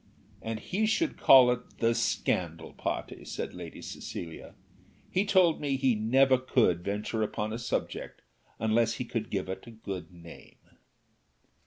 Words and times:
"And 0.41 0.59
he 0.59 0.87
should 0.87 1.15
call 1.15 1.51
it 1.51 1.77
'The 1.77 1.93
scandal 1.93 2.73
party,'" 2.73 3.23
said 3.23 3.53
Lady 3.53 3.83
Cecilia. 3.83 4.55
"He 5.11 5.25
told 5.27 5.61
me 5.61 5.75
he 5.77 5.93
never 5.93 6.39
could 6.39 6.83
venture 6.83 7.21
upon 7.21 7.53
a 7.53 7.59
subject 7.59 8.23
unless 8.57 8.93
he 8.93 9.05
could 9.05 9.29
give 9.29 9.47
it 9.47 9.67
a 9.67 9.69
good 9.69 10.11
name." 10.11 10.57